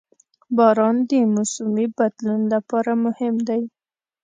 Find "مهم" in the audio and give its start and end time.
3.05-3.35